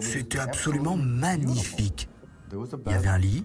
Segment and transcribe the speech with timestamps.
[0.00, 2.08] C'était absolument magnifique.
[2.52, 3.44] Il y avait un lit,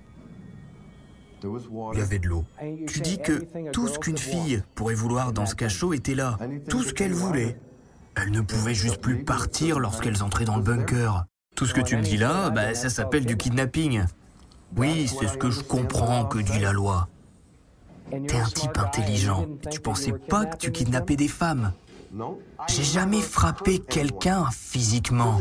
[1.43, 2.45] il y avait de l'eau.
[2.87, 6.37] Tu dis que tout ce qu'une fille pourrait vouloir dans ce cachot était là.
[6.69, 7.57] Tout ce qu'elle voulait.
[8.15, 11.25] Elle ne pouvait juste plus partir lorsqu'elles entraient dans le bunker.
[11.55, 14.03] Tout ce que tu me dis là, bah, ça s'appelle du kidnapping.
[14.77, 17.09] Oui, c'est ce que je comprends que dit la loi.
[18.09, 19.45] T'es un type intelligent.
[19.69, 21.73] Tu pensais pas que tu kidnappais des femmes.
[22.67, 25.39] J'ai jamais frappé quelqu'un physiquement.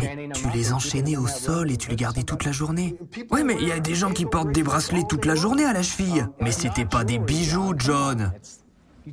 [0.00, 2.96] Mais tu les enchaînais au sol et tu les gardais toute la journée.
[3.30, 5.72] Oui, mais il y a des gens qui portent des bracelets toute la journée à
[5.72, 6.26] la cheville.
[6.40, 8.32] Mais c'était pas des bijoux, John.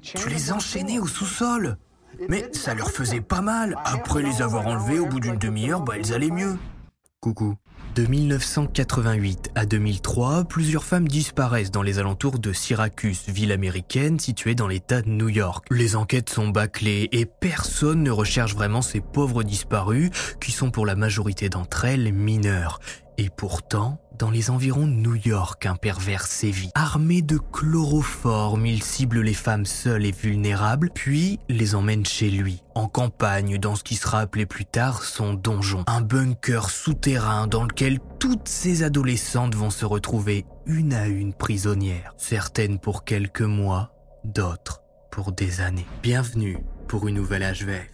[0.01, 1.77] Tu les enchaînais au sous-sol.
[2.29, 3.77] Mais ça leur faisait pas mal.
[3.83, 6.57] Après les avoir enlevés, au bout d'une demi-heure, bah, elles allaient mieux.
[7.19, 7.55] Coucou.
[7.95, 14.55] De 1988 à 2003, plusieurs femmes disparaissent dans les alentours de Syracuse, ville américaine située
[14.55, 15.65] dans l'État de New York.
[15.69, 20.85] Les enquêtes sont bâclées et personne ne recherche vraiment ces pauvres disparues qui sont pour
[20.85, 22.79] la majorité d'entre elles mineures.
[23.17, 26.69] Et pourtant, dans les environs de New York, un pervers sévit.
[26.75, 32.61] Armé de chloroforme, il cible les femmes seules et vulnérables, puis les emmène chez lui,
[32.75, 35.83] en campagne, dans ce qui sera appelé plus tard son donjon.
[35.87, 42.13] Un bunker souterrain dans lequel toutes ces adolescentes vont se retrouver une à une prisonnières.
[42.17, 43.91] Certaines pour quelques mois,
[44.23, 45.87] d'autres pour des années.
[46.03, 47.89] Bienvenue pour une nouvelle HVF.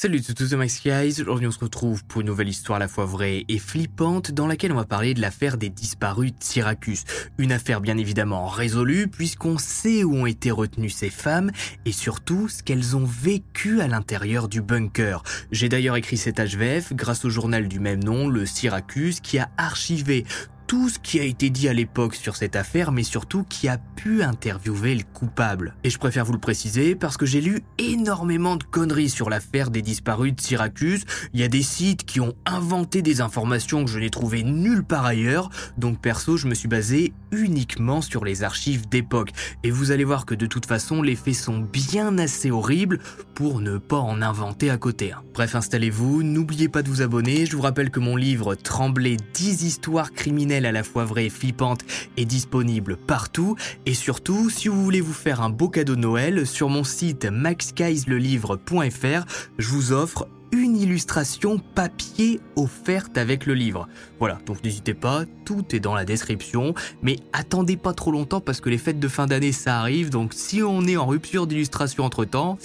[0.00, 1.20] Salut à tous, Max Guys.
[1.20, 4.46] Aujourd'hui, on se retrouve pour une nouvelle histoire à la fois vraie et flippante dans
[4.46, 7.02] laquelle on va parler de l'affaire des disparus de Syracuse.
[7.36, 11.50] Une affaire bien évidemment résolue puisqu'on sait où ont été retenues ces femmes
[11.84, 15.24] et surtout ce qu'elles ont vécu à l'intérieur du bunker.
[15.50, 19.50] J'ai d'ailleurs écrit cet HVF grâce au journal du même nom, le Syracuse, qui a
[19.56, 20.24] archivé
[20.68, 23.78] tout ce qui a été dit à l'époque sur cette affaire, mais surtout qui a
[23.78, 25.74] pu interviewer le coupable.
[25.82, 29.70] Et je préfère vous le préciser parce que j'ai lu énormément de conneries sur l'affaire
[29.70, 31.06] des disparus de Syracuse.
[31.32, 34.84] Il y a des sites qui ont inventé des informations que je n'ai trouvées nulle
[34.84, 35.48] part ailleurs,
[35.78, 39.30] donc perso je me suis basé uniquement sur les archives d'époque.
[39.64, 42.98] Et vous allez voir que de toute façon les faits sont bien assez horribles
[43.38, 45.12] pour ne pas en inventer à côté.
[45.12, 45.22] hein.
[45.32, 49.62] Bref, installez-vous, n'oubliez pas de vous abonner, je vous rappelle que mon livre Trembler 10
[49.62, 51.84] histoires criminelles à la fois vraies et flippantes
[52.16, 53.54] est disponible partout
[53.86, 57.26] et surtout si vous voulez vous faire un beau cadeau de Noël sur mon site
[57.26, 59.24] maxguiselelivre.fr
[59.56, 63.86] je vous offre une illustration papier offerte avec le livre.
[64.18, 68.60] Voilà, donc n'hésitez pas, tout est dans la description, mais attendez pas trop longtemps parce
[68.60, 72.02] que les fêtes de fin d'année ça arrive, donc si on est en rupture d'illustration
[72.02, 72.58] entre temps,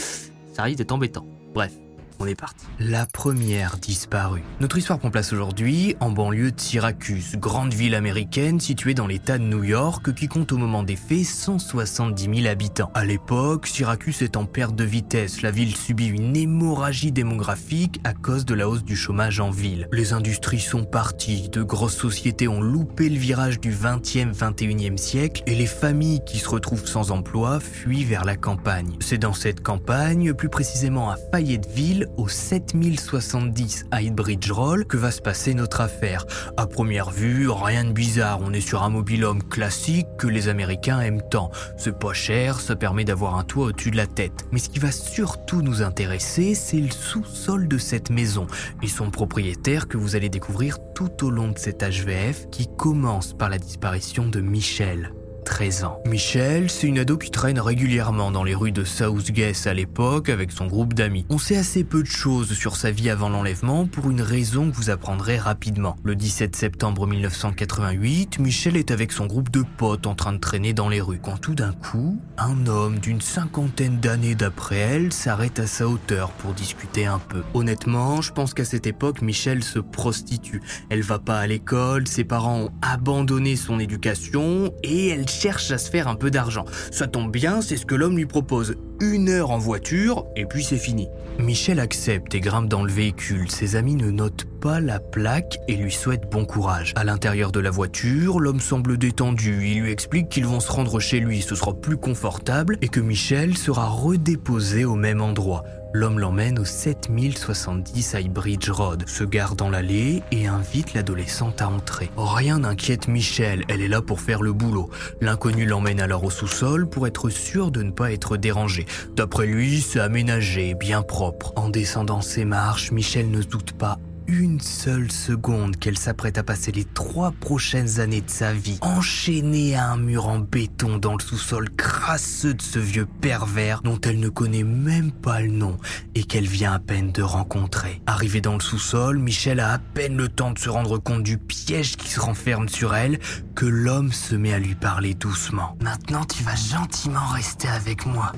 [0.53, 1.25] ça risque d'être embêtant.
[1.53, 1.82] Bref.
[2.19, 2.65] On est parti.
[2.79, 4.43] La première disparue.
[4.59, 9.37] Notre histoire prend place aujourd'hui en banlieue de Syracuse, grande ville américaine située dans l'état
[9.37, 12.91] de New York qui compte au moment des faits 170 000 habitants.
[12.93, 15.41] À l'époque, Syracuse est en perte de vitesse.
[15.41, 19.87] La ville subit une hémorragie démographique à cause de la hausse du chômage en ville.
[19.91, 25.43] Les industries sont parties, de grosses sociétés ont loupé le virage du 20e, 21e siècle
[25.47, 28.95] et les familles qui se retrouvent sans emploi fuient vers la campagne.
[28.99, 35.21] C'est dans cette campagne, plus précisément à Fayetteville, au 7070 Highbridge Roll que va se
[35.21, 36.25] passer notre affaire.
[36.57, 40.99] À première vue, rien de bizarre, on est sur un mobilhome classique que les Américains
[41.01, 41.51] aiment tant.
[41.77, 44.45] C'est pas cher, ça permet d'avoir un toit au-dessus de la tête.
[44.51, 48.47] Mais ce qui va surtout nous intéresser, c'est le sous-sol de cette maison
[48.81, 53.33] et son propriétaire que vous allez découvrir tout au long de cet HVF qui commence
[53.33, 55.13] par la disparition de Michel.
[55.43, 55.99] 13 ans.
[56.05, 60.51] Michel, c'est une ado qui traîne régulièrement dans les rues de Southgate à l'époque avec
[60.51, 61.25] son groupe d'amis.
[61.29, 64.75] On sait assez peu de choses sur sa vie avant l'enlèvement pour une raison que
[64.75, 65.95] vous apprendrez rapidement.
[66.03, 70.73] Le 17 septembre 1988, Michel est avec son groupe de potes en train de traîner
[70.73, 75.59] dans les rues quand tout d'un coup, un homme d'une cinquantaine d'années d'après elle s'arrête
[75.59, 77.43] à sa hauteur pour discuter un peu.
[77.53, 80.61] Honnêtement, je pense qu'à cette époque, Michel se prostitue.
[80.89, 85.77] Elle va pas à l'école, ses parents ont abandonné son éducation et elle cherche à
[85.77, 86.65] se faire un peu d'argent.
[86.91, 88.75] Ça tombe bien, c'est ce que l'homme lui propose.
[89.01, 91.07] Une heure en voiture, et puis c'est fini.
[91.39, 93.49] Michel accepte et grimpe dans le véhicule.
[93.49, 96.93] Ses amis ne notent pas la plaque et lui souhaitent bon courage.
[96.95, 99.67] À l'intérieur de la voiture, l'homme semble détendu.
[99.67, 102.99] Il lui explique qu'ils vont se rendre chez lui, ce sera plus confortable et que
[102.99, 105.63] Michel sera redéposé au même endroit.
[105.95, 112.09] L'homme l'emmène au 7070 Highbridge Road, se gare dans l'allée et invite l'adolescente à entrer.
[112.17, 114.89] Rien n'inquiète Michel, elle est là pour faire le boulot.
[115.21, 118.85] L'inconnu l'emmène alors au sous-sol pour être sûr de ne pas être dérangé.
[119.15, 121.53] D'après lui, c'est aménagé, bien propre.
[121.55, 126.71] En descendant ses marches, Michel ne doute pas une seule seconde qu'elle s'apprête à passer
[126.71, 131.21] les trois prochaines années de sa vie enchaînée à un mur en béton dans le
[131.21, 135.77] sous-sol crasseux de ce vieux pervers dont elle ne connaît même pas le nom
[136.15, 138.01] et qu'elle vient à peine de rencontrer.
[138.05, 141.37] Arrivée dans le sous-sol, Michel a à peine le temps de se rendre compte du
[141.37, 143.19] piège qui se renferme sur elle
[143.55, 145.77] que l'homme se met à lui parler doucement.
[145.81, 148.31] Maintenant tu vas gentiment rester avec moi.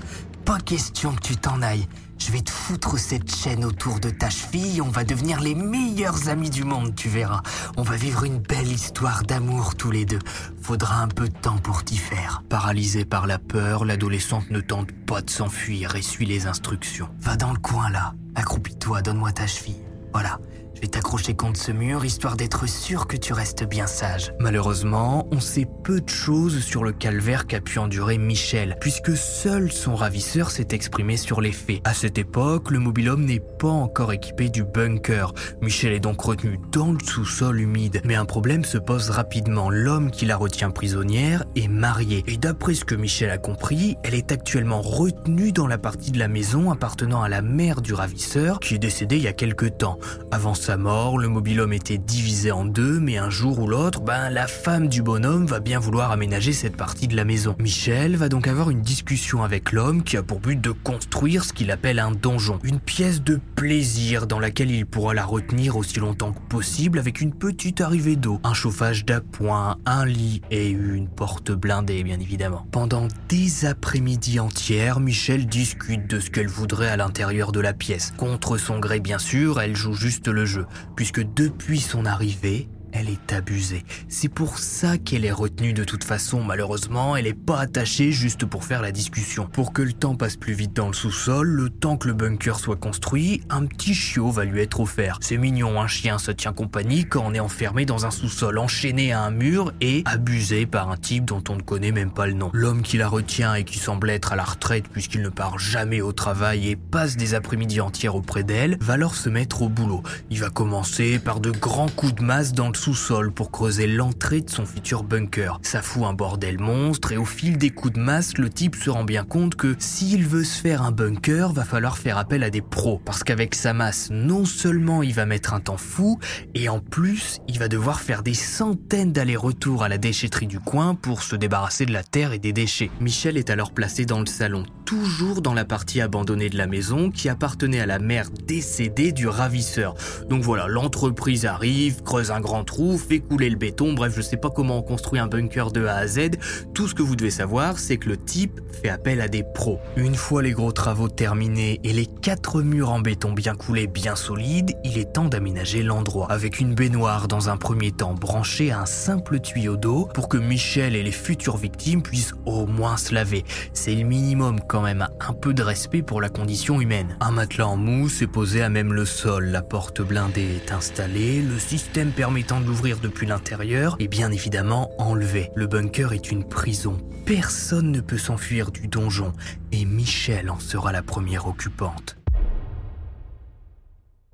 [0.45, 1.87] Pas question que tu t'en ailles.
[2.17, 6.29] Je vais te foutre cette chaîne autour de ta cheville, on va devenir les meilleurs
[6.29, 7.41] amis du monde, tu verras.
[7.77, 10.19] On va vivre une belle histoire d'amour tous les deux.
[10.61, 12.41] Faudra un peu de temps pour t'y faire.
[12.49, 17.09] Paralysée par la peur, l'adolescente ne tente pas de s'enfuir et suit les instructions.
[17.19, 19.83] Va dans le coin là, accroupis-toi, donne-moi ta cheville.
[20.13, 20.39] Voilà,
[20.75, 24.33] je vais t'accrocher contre ce mur histoire d'être sûr que tu restes bien sage.
[24.39, 29.71] Malheureusement, on sait peu de choses sur le calvaire qu'a pu endurer Michel, puisque seul
[29.71, 31.81] son ravisseur s'est exprimé sur les faits.
[31.85, 35.33] À cette époque, le mobilhome n'est pas encore équipé du bunker.
[35.61, 38.01] Michel est donc retenu dans le sous-sol humide.
[38.03, 39.69] Mais un problème se pose rapidement.
[39.69, 42.23] L'homme qui la retient prisonnière est marié.
[42.27, 46.19] Et d'après ce que Michel a compris, elle est actuellement retenue dans la partie de
[46.19, 49.67] la maison appartenant à la mère du ravisseur, qui est décédée il y a quelque
[49.67, 49.97] temps.
[50.31, 54.31] Avant sa mort, le mobilhome était divisé en deux, mais un jour ou l'autre, ben,
[54.31, 57.55] la femme du bonhomme va bien vouloir aménager cette partie de la maison.
[57.59, 61.53] Michel va donc avoir une discussion avec l'homme qui a pour but de construire ce
[61.53, 65.99] qu'il appelle un donjon, une pièce de plaisir dans laquelle il pourra la retenir aussi
[65.99, 71.07] longtemps que possible avec une petite arrivée d'eau, un chauffage d'appoint, un lit et une
[71.07, 72.65] porte blindée bien évidemment.
[72.71, 78.15] Pendant des après-midi entières, Michel discute de ce qu'elle voudrait à l'intérieur de la pièce.
[78.17, 80.54] Contre son gré bien sûr, elle joue juste le jeu,
[80.95, 83.83] puisque depuis son arrivée, elle est abusée.
[84.07, 86.41] C'est pour ça qu'elle est retenue de toute façon.
[86.43, 89.47] Malheureusement, elle n'est pas attachée juste pour faire la discussion.
[89.51, 92.57] Pour que le temps passe plus vite dans le sous-sol, le temps que le bunker
[92.57, 95.17] soit construit, un petit chiot va lui être offert.
[95.21, 99.11] C'est mignon, un chien se tient compagnie quand on est enfermé dans un sous-sol, enchaîné
[99.11, 102.33] à un mur et abusé par un type dont on ne connaît même pas le
[102.33, 102.49] nom.
[102.53, 106.01] L'homme qui la retient et qui semble être à la retraite puisqu'il ne part jamais
[106.01, 110.01] au travail et passe des après-midi entières auprès d'elle, va alors se mettre au boulot.
[110.29, 114.41] Il va commencer par de grands coups de masse dans le sous-sol pour creuser l'entrée
[114.41, 115.57] de son futur bunker.
[115.63, 118.91] Ça fout un bordel monstre et au fil des coups de masse, le type se
[118.91, 122.51] rend bien compte que s'il veut se faire un bunker, va falloir faire appel à
[122.51, 123.01] des pros.
[123.03, 126.19] Parce qu'avec sa masse, non seulement il va mettre un temps fou,
[126.53, 130.93] et en plus, il va devoir faire des centaines d'allers-retours à la déchetterie du coin
[130.93, 132.91] pour se débarrasser de la terre et des déchets.
[133.01, 137.09] Michel est alors placé dans le salon, toujours dans la partie abandonnée de la maison
[137.09, 139.95] qui appartenait à la mère décédée du ravisseur.
[140.29, 144.37] Donc voilà, l'entreprise arrive, creuse un grand trou, fait couler le béton, bref, je sais
[144.37, 146.31] pas comment on construit un bunker de A à Z.
[146.73, 149.79] Tout ce que vous devez savoir, c'est que le type fait appel à des pros.
[149.95, 154.15] Une fois les gros travaux terminés et les quatre murs en béton bien coulés, bien
[154.15, 156.31] solides, il est temps d'aménager l'endroit.
[156.31, 160.37] Avec une baignoire dans un premier temps branchée à un simple tuyau d'eau pour que
[160.37, 163.45] Michel et les futures victimes puissent au moins se laver.
[163.73, 167.17] C'est le minimum quand même, un peu de respect pour la condition humaine.
[167.21, 171.41] Un matelas en mousse est posé à même le sol, la porte blindée est installée,
[171.41, 175.51] le système permettant l'ouvrir depuis l'intérieur est bien évidemment enlevé.
[175.55, 176.97] Le bunker est une prison.
[177.25, 179.33] Personne ne peut s'enfuir du donjon
[179.71, 182.17] et Michel en sera la première occupante.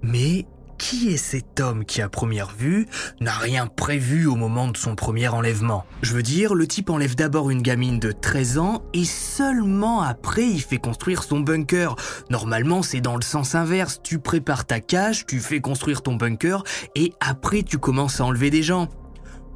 [0.02, 0.46] Mais
[0.92, 2.86] qui est cet homme qui, à première vue,
[3.22, 5.86] n'a rien prévu au moment de son premier enlèvement?
[6.02, 10.46] Je veux dire, le type enlève d'abord une gamine de 13 ans et seulement après
[10.46, 11.96] il fait construire son bunker.
[12.30, 14.02] Normalement, c'est dans le sens inverse.
[14.04, 18.50] Tu prépares ta cache, tu fais construire ton bunker et après tu commences à enlever
[18.50, 18.90] des gens.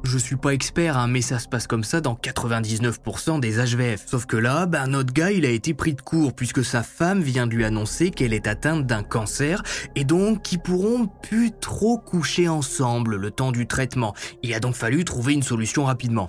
[0.08, 4.06] Je suis pas expert, hein, mais ça se passe comme ça dans 99% des HVF.
[4.06, 7.22] Sauf que là, ben, notre gars, il a été pris de court puisque sa femme
[7.22, 9.64] vient de lui annoncer qu'elle est atteinte d'un cancer
[9.96, 14.14] et donc qu'ils pourront plus trop coucher ensemble le temps du traitement.
[14.44, 16.28] Il a donc fallu trouver une solution rapidement.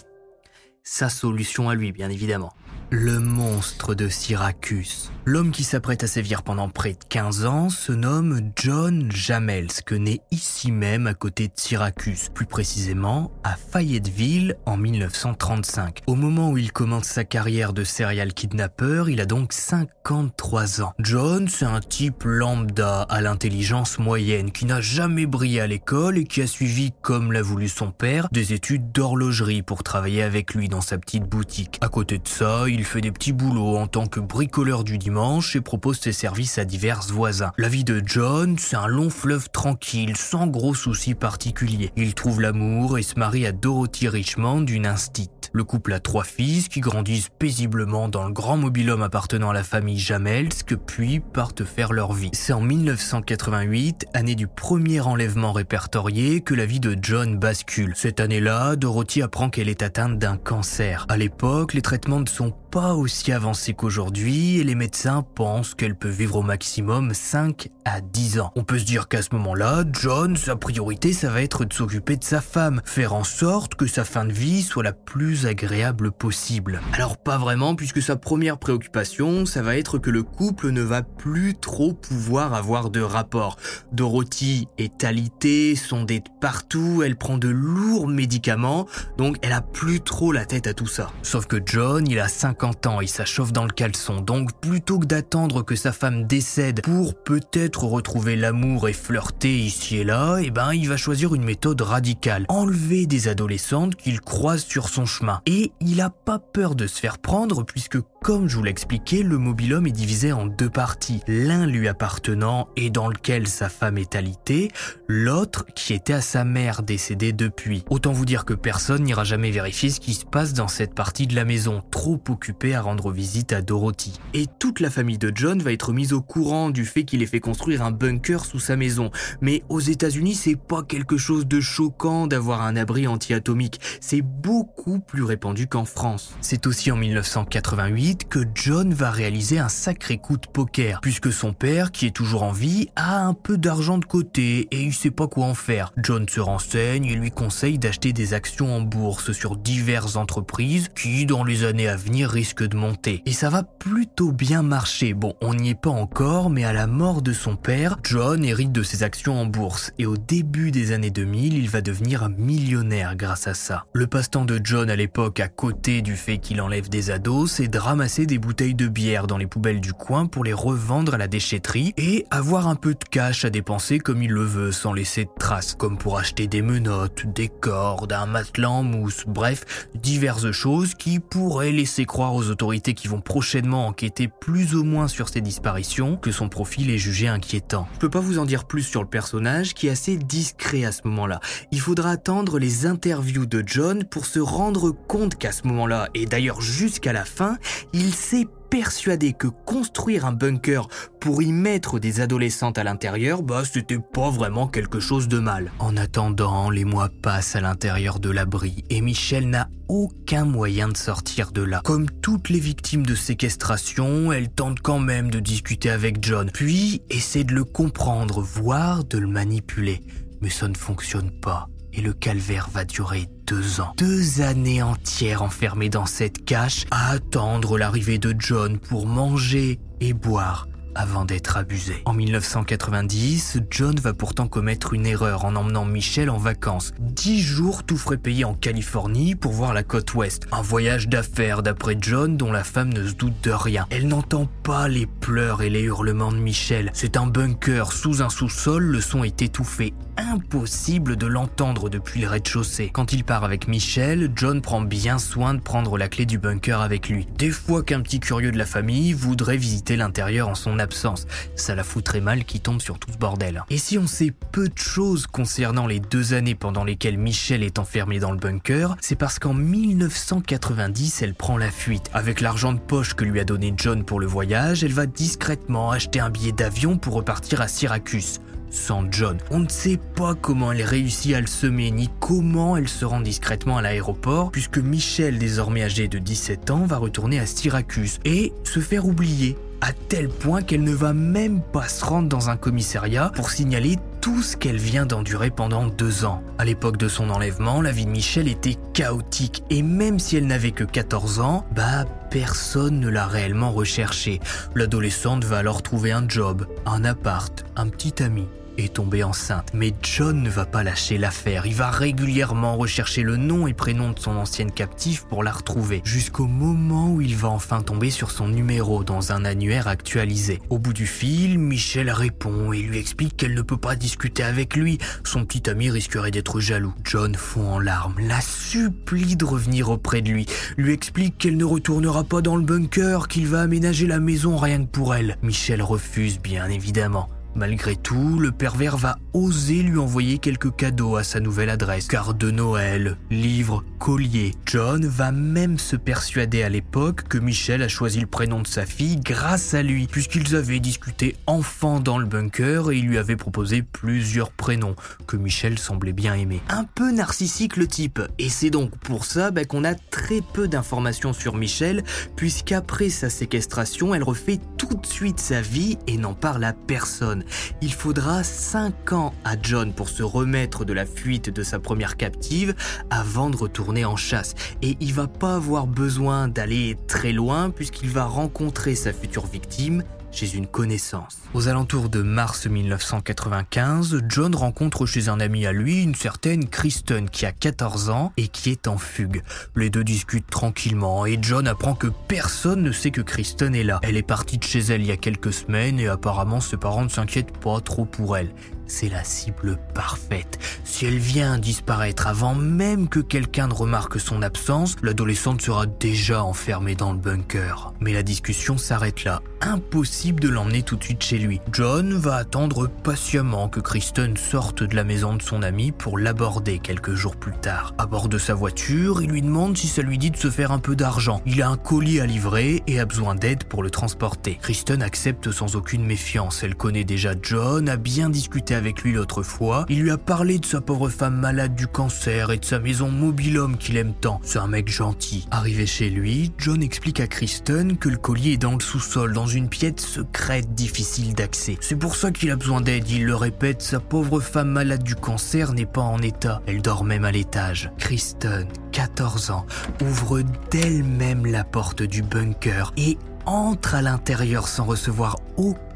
[0.83, 2.53] Sa solution à lui, bien évidemment.
[2.89, 5.11] Le monstre de Syracuse.
[5.25, 9.93] L'homme qui s'apprête à sévir pendant près de 15 ans se nomme John Jamels, que
[9.93, 16.03] né ici même à côté de Syracuse, plus précisément à Fayetteville en 1935.
[16.07, 20.93] Au moment où il commence sa carrière de serial kidnapper, il a donc 53 ans.
[20.99, 26.23] John, c'est un type lambda à l'intelligence moyenne qui n'a jamais brillé à l'école et
[26.23, 30.69] qui a suivi, comme l'a voulu son père, des études d'horlogerie pour travailler avec lui
[30.69, 31.79] dans sa petite boutique.
[31.81, 35.61] À côté de ça, fait des petits boulots en tant que bricoleur du dimanche et
[35.61, 37.51] propose ses services à divers voisins.
[37.57, 41.91] La vie de John, c'est un long fleuve tranquille, sans gros soucis particuliers.
[41.95, 45.49] Il trouve l'amour et se marie à Dorothy Richmond, d'une instite.
[45.53, 49.63] Le couple a trois fils qui grandissent paisiblement dans le grand mobilhome appartenant à la
[49.63, 52.29] famille Jamels, que puis partent faire leur vie.
[52.33, 57.93] C'est en 1988, année du premier enlèvement répertorié, que la vie de John bascule.
[57.95, 61.05] Cette année-là, Dorothy apprend qu'elle est atteinte d'un cancer.
[61.09, 65.95] À l'époque, les traitements ne sont pas aussi avancés qu'aujourd'hui et les médecins pensent qu'elle
[65.95, 68.51] peut vivre au maximum 5 à 10 ans.
[68.55, 72.17] On peut se dire qu'à ce moment-là, John, sa priorité, ça va être de s'occuper
[72.17, 76.11] de sa femme, faire en sorte que sa fin de vie soit la plus agréable
[76.11, 76.81] possible.
[76.93, 81.03] Alors pas vraiment, puisque sa première préoccupation, ça va être que le couple ne va
[81.03, 83.57] plus trop pouvoir avoir de rapport.
[83.93, 90.01] Dorothy est alitée, sondée de partout, elle prend de lourds médicaments, donc elle a plus
[90.01, 91.11] trop la tête à tout ça.
[91.21, 92.27] Sauf que John, il a
[92.59, 93.23] 50 ans et ça
[93.53, 98.89] dans le caleçon, donc plutôt que d'attendre que sa femme décède pour peut-être retrouver l'amour
[98.89, 102.45] et flirter ici et là, eh ben il va choisir une méthode radicale.
[102.49, 106.99] Enlever des adolescentes qu'il croise sur son chemin et il a pas peur de se
[106.99, 111.65] faire prendre puisque comme je vous l'expliquais, le mobilhome est divisé en deux parties, l'un
[111.65, 114.69] lui appartenant et dans lequel sa femme est alitée,
[115.07, 117.83] l'autre qui était à sa mère décédée depuis.
[117.89, 121.27] Autant vous dire que personne n'ira jamais vérifier ce qui se passe dans cette partie
[121.27, 124.19] de la maison, trop occupé à rendre visite à Dorothy.
[124.33, 127.27] Et toute la famille de John va être mise au courant du fait qu'il ait
[127.27, 129.11] fait construire un bunker sous sa maison.
[129.41, 134.99] Mais aux États-Unis, c'est pas quelque chose de choquant d'avoir un abri anti-atomique, c'est beaucoup
[134.99, 136.35] plus répandu qu'en France.
[136.41, 141.51] C'est aussi en 1988 que John va réaliser un sacré coup de poker, puisque son
[141.51, 145.11] père, qui est toujours en vie, a un peu d'argent de côté et il sait
[145.11, 145.91] pas quoi en faire.
[145.97, 151.25] John se renseigne et lui conseille d'acheter des actions en bourse sur diverses entreprises qui,
[151.25, 153.23] dans les années à venir, risquent de monter.
[153.25, 155.13] Et ça va plutôt bien marcher.
[155.13, 158.71] Bon, on n'y est pas encore, mais à la mort de son père, John hérite
[158.71, 163.15] de ses actions en bourse et au début des années 2000, il va devenir millionnaire
[163.15, 163.85] grâce à ça.
[163.93, 167.67] Le passe-temps de John à l'époque, à côté du fait qu'il enlève des ados, c'est
[167.67, 171.27] dramatique des bouteilles de bière dans les poubelles du coin pour les revendre à la
[171.27, 175.25] déchetterie et avoir un peu de cash à dépenser comme il le veut sans laisser
[175.25, 180.51] de traces, comme pour acheter des menottes, des cordes, un matelas en mousse, bref, diverses
[180.51, 185.27] choses qui pourraient laisser croire aux autorités qui vont prochainement enquêter plus ou moins sur
[185.27, 187.87] ces disparitions que son profil est jugé inquiétant.
[187.95, 190.91] Je peux pas vous en dire plus sur le personnage qui est assez discret à
[190.91, 191.39] ce moment-là.
[191.71, 196.27] Il faudra attendre les interviews de John pour se rendre compte qu'à ce moment-là, et
[196.27, 197.57] d'ailleurs jusqu'à la fin,
[197.93, 200.87] il s'est persuadé que construire un bunker
[201.19, 205.71] pour y mettre des adolescentes à l'intérieur, bah c'était pas vraiment quelque chose de mal.
[205.79, 210.97] En attendant, les mois passent à l'intérieur de l'abri et Michelle n'a aucun moyen de
[210.97, 211.81] sortir de là.
[211.83, 217.01] Comme toutes les victimes de séquestration, elle tente quand même de discuter avec John, puis
[217.09, 220.01] essaie de le comprendre, voire de le manipuler.
[220.41, 221.67] Mais ça ne fonctionne pas
[221.97, 223.93] et le calvaire va durer deux ans.
[223.97, 230.13] Deux années entières enfermées dans cette cache à attendre l'arrivée de John pour manger et
[230.13, 232.01] boire avant d'être abusé.
[232.05, 236.93] En 1990, John va pourtant commettre une erreur en emmenant Michelle en vacances.
[236.99, 240.47] Dix jours tout frais payés en Californie pour voir la côte ouest.
[240.51, 243.85] Un voyage d'affaires d'après John dont la femme ne se doute de rien.
[243.91, 246.89] Elle n'entend pas les pleurs et les hurlements de Michelle.
[246.93, 252.27] C'est un bunker sous un sous-sol, le son est étouffé impossible de l'entendre depuis le
[252.27, 252.89] rez-de-chaussée.
[252.91, 256.81] Quand il part avec Michel, John prend bien soin de prendre la clé du bunker
[256.81, 257.27] avec lui.
[257.37, 261.27] Des fois qu'un petit curieux de la famille voudrait visiter l'intérieur en son absence.
[261.57, 263.63] Ça la foutrait mal qui tombe sur tout ce bordel.
[263.69, 267.77] Et si on sait peu de choses concernant les deux années pendant lesquelles Michelle est
[267.77, 272.09] enfermée dans le bunker, c'est parce qu'en 1990, elle prend la fuite.
[272.13, 275.91] Avec l'argent de poche que lui a donné John pour le voyage, elle va discrètement
[275.91, 278.39] acheter un billet d'avion pour repartir à Syracuse
[278.69, 279.37] sans John.
[279.51, 283.21] On ne sait pas comment elle réussit à le semer ni comment elle se rend
[283.21, 288.53] discrètement à l'aéroport puisque Michel, désormais âgée de 17 ans, va retourner à Syracuse et
[288.63, 292.57] se faire oublier à tel point qu'elle ne va même pas se rendre dans un
[292.57, 296.43] commissariat pour signaler tout ce qu'elle vient d'endurer pendant deux ans.
[296.57, 300.47] À l'époque de son enlèvement, la vie de Michel était chaotique et même si elle
[300.47, 304.39] n'avait que 14 ans, bah personne ne l'a réellement recherchée.
[304.75, 309.71] L'adolescente va alors trouver un job, un appart, un petit ami est tombée enceinte.
[309.73, 311.65] Mais John ne va pas lâcher l'affaire.
[311.65, 316.01] Il va régulièrement rechercher le nom et prénom de son ancienne captive pour la retrouver.
[316.03, 320.59] Jusqu'au moment où il va enfin tomber sur son numéro dans un annuaire actualisé.
[320.69, 324.75] Au bout du fil, Michel répond et lui explique qu'elle ne peut pas discuter avec
[324.75, 324.97] lui.
[325.23, 326.93] Son petit ami risquerait d'être jaloux.
[327.03, 330.45] John fond en larmes, la supplie de revenir auprès de lui.
[330.77, 334.83] Lui explique qu'elle ne retournera pas dans le bunker, qu'il va aménager la maison rien
[334.83, 335.37] que pour elle.
[335.41, 337.29] Michel refuse bien évidemment.
[337.57, 342.05] Malgré tout, le pervers va oser lui envoyer quelques cadeaux à sa nouvelle adresse.
[342.05, 344.53] Cartes de Noël, livres, colliers.
[344.67, 348.85] John va même se persuader à l'époque que Michel a choisi le prénom de sa
[348.85, 353.35] fille grâce à lui, puisqu'ils avaient discuté enfant dans le bunker et il lui avait
[353.35, 354.95] proposé plusieurs prénoms
[355.25, 356.61] que Michel semblait bien aimer.
[356.69, 360.67] Un peu narcissique le type, et c'est donc pour ça bah, qu'on a très peu
[360.67, 362.03] d'informations sur Michel,
[362.35, 367.45] puisqu'après sa séquestration, elle refait tout de suite sa vie et n'en parle à personne.
[367.81, 372.17] Il faudra 5 ans à John pour se remettre de la fuite de sa première
[372.17, 372.75] captive
[373.09, 374.55] avant de retourner en chasse.
[374.81, 380.03] Et il va pas avoir besoin d'aller très loin puisqu'il va rencontrer sa future victime
[380.45, 381.39] une connaissance.
[381.53, 387.29] Aux alentours de mars 1995, John rencontre chez un ami à lui une certaine Kristen
[387.29, 389.41] qui a 14 ans et qui est en fugue.
[389.75, 393.99] Les deux discutent tranquillement et John apprend que personne ne sait que Kristen est là.
[394.03, 397.03] Elle est partie de chez elle il y a quelques semaines et apparemment ses parents
[397.03, 398.51] ne s'inquiètent pas trop pour elle
[398.87, 400.59] c'est la cible parfaite.
[400.83, 406.43] Si elle vient disparaître avant même que quelqu'un ne remarque son absence, l'adolescente sera déjà
[406.43, 407.93] enfermée dans le bunker.
[407.99, 409.41] Mais la discussion s'arrête là.
[409.61, 411.59] Impossible de l'emmener tout de suite chez lui.
[411.71, 416.79] John va attendre patiemment que Kristen sorte de la maison de son ami pour l'aborder
[416.79, 417.93] quelques jours plus tard.
[417.97, 420.71] À bord de sa voiture, il lui demande si ça lui dit de se faire
[420.71, 421.41] un peu d'argent.
[421.45, 424.57] Il a un colis à livrer et a besoin d'aide pour le transporter.
[424.61, 426.63] Kristen accepte sans aucune méfiance.
[426.63, 430.59] Elle connaît déjà John, a bien discuté avec lui l'autre fois, il lui a parlé
[430.59, 434.39] de sa pauvre femme malade du cancer et de sa maison mobile-homme qu'il aime tant.
[434.43, 435.47] C'est un mec gentil.
[435.51, 439.47] Arrivé chez lui, John explique à Kristen que le collier est dans le sous-sol, dans
[439.47, 441.77] une pièce secrète difficile d'accès.
[441.81, 445.15] C'est pour ça qu'il a besoin d'aide, il le répète, sa pauvre femme malade du
[445.15, 446.61] cancer n'est pas en état.
[446.67, 447.91] Elle dort même à l'étage.
[447.97, 449.65] Kristen, 14 ans,
[450.01, 455.37] ouvre d'elle-même la porte du bunker et entre à l'intérieur sans recevoir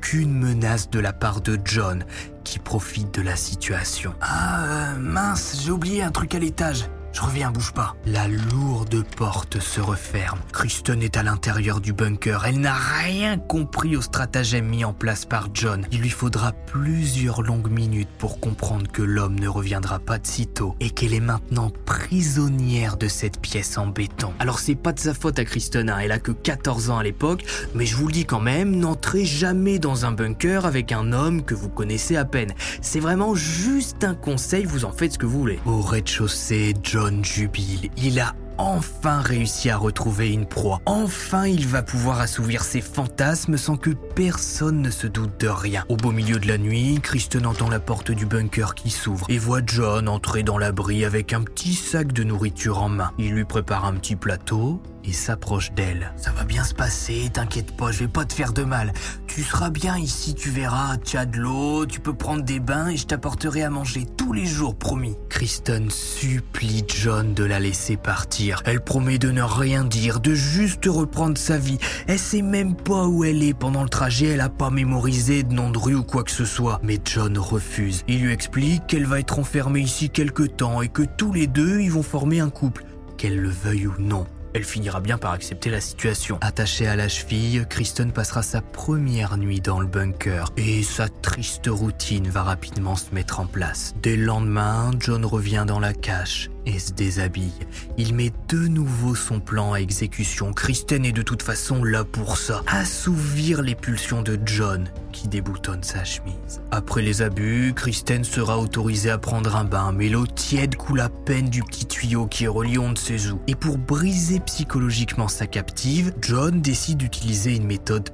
[0.02, 2.04] aucune menace de la part de John,
[2.44, 4.16] qui profite de la situation.
[4.20, 6.86] Ah, euh, mince, j'ai oublié un truc à l'étage.
[7.14, 7.96] Je reviens, bouge pas.
[8.06, 10.40] La lourde porte se referme.
[10.54, 12.46] Kristen est à l'intérieur du bunker.
[12.46, 15.86] Elle n'a rien compris au stratagème mis en place par John.
[15.92, 20.76] Il lui faudra plusieurs longues minutes pour comprendre que l'homme ne reviendra pas de sitôt
[20.80, 24.34] et qu'elle est maintenant prisonnière de cette pièce en béton.
[24.40, 25.98] Alors c'est pas de sa faute à Kristen, hein.
[26.02, 27.44] elle a que 14 ans à l'époque,
[27.76, 31.44] mais je vous le dis quand même, n'entrez jamais dans un bunker avec un homme
[31.44, 32.54] que vous connaissez à peine.
[32.82, 35.60] C'est vraiment juste un conseil, vous en faites ce que vous voulez.
[35.66, 37.90] Au rez-de-chaussée, John John jubile.
[37.98, 40.82] Il a enfin réussi à retrouver une proie.
[40.86, 45.84] Enfin, il va pouvoir assouvir ses fantasmes sans que personne ne se doute de rien.
[45.90, 49.40] Au beau milieu de la nuit, Kristen entend la porte du bunker qui s'ouvre et
[49.40, 53.10] voit John entrer dans l'abri avec un petit sac de nourriture en main.
[53.18, 56.12] Il lui prépare un petit plateau et s'approche d'elle.
[56.18, 58.94] Ça va bien se passer, t'inquiète pas, je vais pas te faire de mal.
[59.28, 62.90] Tu seras bien ici, tu verras, tu as de l'eau, tu peux prendre des bains
[62.90, 65.16] et je t'apporterai à manger tous les jours, promis.
[65.30, 68.62] Kristen supplie John de la laisser partir.
[68.66, 71.78] Elle promet de ne rien dire, de juste reprendre sa vie.
[72.08, 75.54] Elle sait même pas où elle est pendant le trajet, elle a pas mémorisé de
[75.54, 76.80] nom de rue ou quoi que ce soit.
[76.84, 78.04] Mais John refuse.
[78.08, 81.80] Il lui explique qu'elle va être enfermée ici quelque temps et que tous les deux
[81.80, 82.86] ils vont former un couple,
[83.18, 84.26] qu'elle le veuille ou non.
[84.54, 86.38] Elle finira bien par accepter la situation.
[86.42, 91.68] Attachée à la cheville, Kristen passera sa première nuit dans le bunker et sa triste
[91.68, 93.94] routine va rapidement se mettre en place.
[94.02, 97.52] Dès le lendemain, John revient dans la cache et se déshabille.
[97.98, 100.54] Il met de nouveau son plan à exécution.
[100.54, 102.64] Kristen est de toute façon là pour ça.
[102.68, 106.62] Assouvir les pulsions de John, qui déboutonne sa chemise.
[106.72, 111.10] Après les abus, Kristen sera autorisée à prendre un bain, mais l'eau tiède coule à
[111.10, 113.40] peine du petit tuyau qui est relié on ne sait où.
[113.48, 118.10] Et pour briser psychologiquement sa captive, John décide d'utiliser une méthode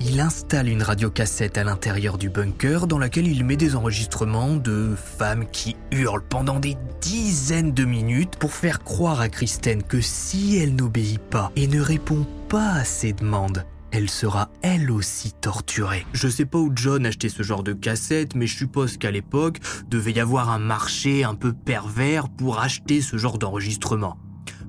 [0.00, 4.94] Il installe une radiocassette à l'intérieur du bunker dans laquelle il met des enregistrements de
[4.96, 10.56] femmes qui hurlent pendant des dizaines de minutes pour faire croire à Kristen que si
[10.56, 16.06] elle n'obéit pas et ne répond pas à ses demandes, elle sera elle aussi torturée.
[16.14, 19.58] Je sais pas où John achetait ce genre de cassette, mais je suppose qu'à l'époque,
[19.88, 24.16] devait y avoir un marché un peu pervers pour acheter ce genre d'enregistrement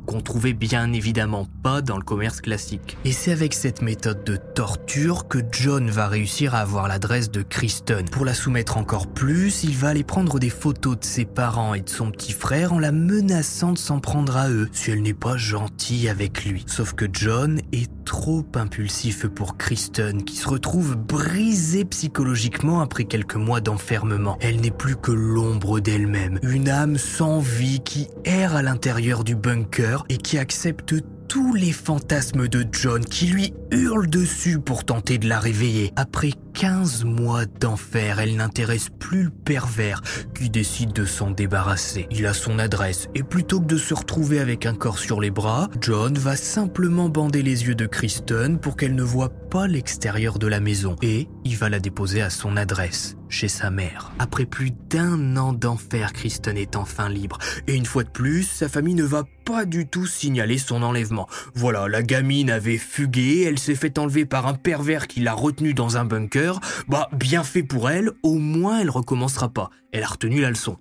[0.08, 2.98] qu'on trouvait bien évidemment pas dans le commerce classique.
[3.06, 7.44] Et c'est avec cette méthode de torture que John va réussir à avoir l'adresse de
[7.44, 8.06] Kristen.
[8.06, 11.82] Pour la soumettre encore plus, il va aller prendre des photos de ses parents et
[11.82, 15.14] de son petit frère en la menaçant de s'en prendre à eux si elle n'est
[15.14, 16.64] pas gentille avec lui.
[16.68, 23.36] Sauf que John est trop impulsif pour Kristen qui se retrouve brisée psychologiquement après quelques
[23.36, 24.38] mois d'enfermement.
[24.40, 29.36] Elle n'est plus que l'ombre d'elle-même, une âme sans vie qui erre à l'intérieur du
[29.36, 30.96] bunker et qui accepte
[31.28, 35.92] tous les fantasmes de John qui lui hurlent dessus pour tenter de la réveiller.
[35.98, 40.02] Après 15 mois d'enfer, elle n'intéresse plus le pervers
[40.34, 42.08] qui décide de s'en débarrasser.
[42.10, 45.30] Il a son adresse et plutôt que de se retrouver avec un corps sur les
[45.30, 50.40] bras, John va simplement bander les yeux de Kristen pour qu'elle ne voit pas l'extérieur
[50.40, 54.12] de la maison et il va la déposer à son adresse chez sa mère.
[54.20, 57.38] Après plus d'un an d'enfer, Kristen est enfin libre.
[57.68, 61.28] Et une fois de plus, sa famille ne va pas du tout signaler son enlèvement.
[61.56, 65.74] Voilà, la gamine avait fugué, elle s'est fait enlever par un pervers qui l'a retenue
[65.74, 66.47] dans un bunker.
[66.88, 69.70] Bah, bien fait pour elle, au moins elle recommencera pas.
[69.92, 70.78] Elle a retenu la leçon.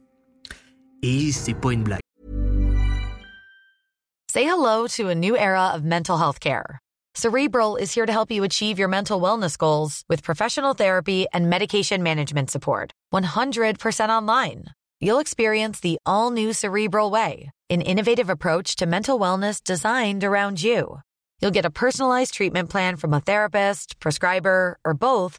[1.03, 2.01] Et c'est pas une blague.
[4.31, 6.79] Say hello to a new era of mental health care.
[7.15, 11.49] Cerebral is here to help you achieve your mental wellness goals with professional therapy and
[11.49, 12.93] medication management support.
[13.15, 14.65] 100% online.
[15.01, 20.63] You'll experience the all new Cerebral Way, an innovative approach to mental wellness designed around
[20.63, 21.01] you.
[21.41, 25.39] You'll get a personalized treatment plan from a therapist, prescriber, or both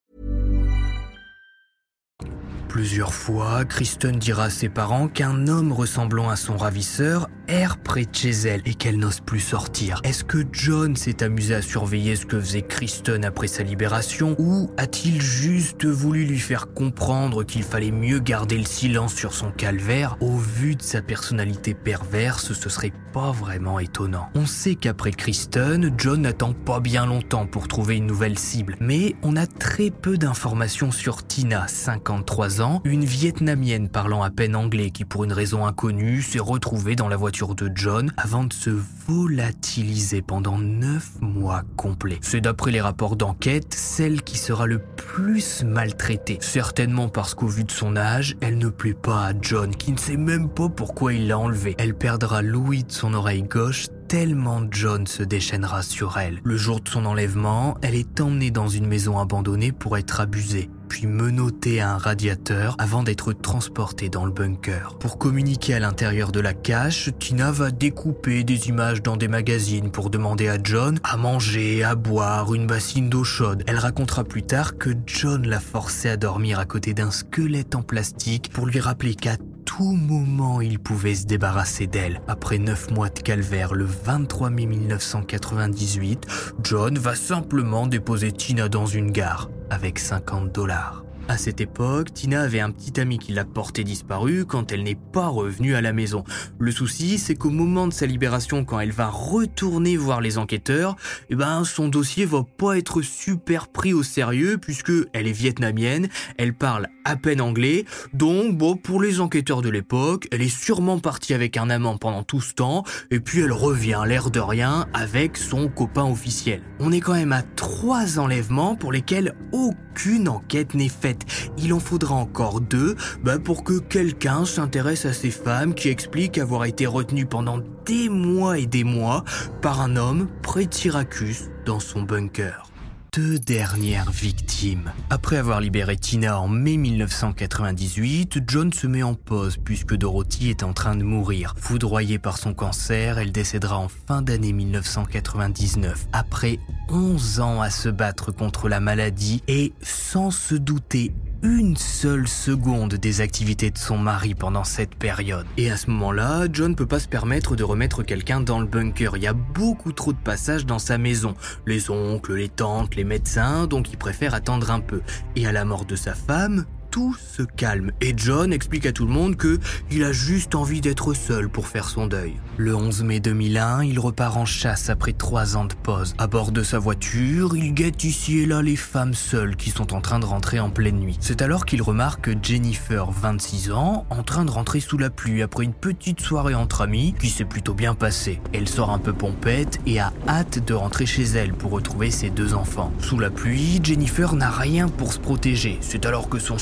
[2.71, 8.05] Plusieurs fois, Kristen dira à ses parents qu'un homme ressemblant à son ravisseur erre près
[8.05, 9.99] de chez elle et qu'elle n'ose plus sortir.
[10.05, 14.71] Est-ce que John s'est amusé à surveiller ce que faisait Kristen après sa libération ou
[14.77, 20.15] a-t-il juste voulu lui faire comprendre qu'il fallait mieux garder le silence sur son calvaire?
[20.21, 24.29] Au vu de sa personnalité perverse, ce serait pas vraiment étonnant.
[24.33, 29.17] On sait qu'après Kristen, John n'attend pas bien longtemps pour trouver une nouvelle cible, mais
[29.23, 34.91] on a très peu d'informations sur Tina, 53 ans, une Vietnamienne parlant à peine anglais
[34.91, 38.69] qui pour une raison inconnue s'est retrouvée dans la voiture de John avant de se
[39.07, 42.19] volatiliser pendant 9 mois complets.
[42.21, 46.37] C'est d'après les rapports d'enquête celle qui sera le plus maltraitée.
[46.41, 49.97] Certainement parce qu'au vu de son âge, elle ne plaît pas à John qui ne
[49.97, 51.75] sait même pas pourquoi il l'a enlevée.
[51.79, 56.41] Elle perdra l'ouïe de son oreille gauche tellement John se déchaînera sur elle.
[56.43, 60.69] Le jour de son enlèvement, elle est emmenée dans une maison abandonnée pour être abusée
[60.91, 64.97] puis menottée à un radiateur avant d'être transportée dans le bunker.
[64.99, 69.89] Pour communiquer à l'intérieur de la cache, Tina va découper des images dans des magazines
[69.89, 73.63] pour demander à John à manger, à boire, une bassine d'eau chaude.
[73.67, 77.83] Elle racontera plus tard que John l'a forcée à dormir à côté d'un squelette en
[77.83, 79.37] plastique pour lui rappeler qu'à
[79.77, 82.21] tout moment il pouvait se débarrasser d'elle.
[82.27, 86.27] Après neuf mois de calvaire, le 23 mai 1998,
[86.61, 91.05] John va simplement déposer Tina dans une gare avec 50 dollars.
[91.29, 94.99] À cette époque, Tina avait un petit ami qui l'a portée disparue quand elle n'est
[95.13, 96.25] pas revenue à la maison.
[96.59, 100.97] Le souci, c'est qu'au moment de sa libération, quand elle va retourner voir les enquêteurs,
[101.29, 106.09] eh ben, son dossier va pas être super pris au sérieux puisque elle est vietnamienne,
[106.37, 110.99] elle parle à peine anglais, donc bon, pour les enquêteurs de l'époque, elle est sûrement
[110.99, 114.87] partie avec un amant pendant tout ce temps, et puis elle revient l'air de rien
[114.93, 116.61] avec son copain officiel.
[116.79, 121.25] On est quand même à trois enlèvements pour lesquels aucune enquête n'est faite.
[121.57, 126.37] Il en faudra encore deux bah, pour que quelqu'un s'intéresse à ces femmes qui expliquent
[126.37, 129.23] avoir été retenues pendant des mois et des mois
[129.61, 130.27] par un homme
[130.71, 132.70] Syracuse dans son bunker
[133.13, 134.93] deux dernières victimes.
[135.09, 140.63] Après avoir libéré Tina en mai 1998, John se met en pause puisque Dorothy est
[140.63, 141.53] en train de mourir.
[141.57, 147.89] Foudroyée par son cancer, elle décédera en fin d'année 1999, après 11 ans à se
[147.89, 151.11] battre contre la maladie et sans se douter
[151.43, 155.45] une seule seconde des activités de son mari pendant cette période.
[155.57, 159.17] Et à ce moment-là, John peut pas se permettre de remettre quelqu'un dans le bunker.
[159.17, 161.35] Il y a beaucoup trop de passages dans sa maison.
[161.65, 165.01] Les oncles, les tantes, les médecins, donc il préfère attendre un peu.
[165.35, 169.05] Et à la mort de sa femme, tout se calme et John explique à tout
[169.05, 172.35] le monde que il a juste envie d'être seul pour faire son deuil.
[172.57, 176.13] Le 11 mai 2001, il repart en chasse après trois ans de pause.
[176.17, 179.93] À bord de sa voiture, il guette ici et là les femmes seules qui sont
[179.93, 181.17] en train de rentrer en pleine nuit.
[181.21, 185.63] C'est alors qu'il remarque Jennifer, 26 ans, en train de rentrer sous la pluie après
[185.63, 188.41] une petite soirée entre amis qui s'est plutôt bien passée.
[188.53, 192.29] Elle sort un peu pompette et a hâte de rentrer chez elle pour retrouver ses
[192.29, 192.91] deux enfants.
[192.99, 195.77] Sous la pluie, Jennifer n'a rien pour se protéger.
[195.79, 196.57] C'est alors que son